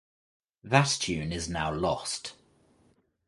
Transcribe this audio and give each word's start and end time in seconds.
That 0.63 0.87
tune 0.99 1.31
is 1.31 1.47
now 1.47 1.71
lost. 1.71 2.33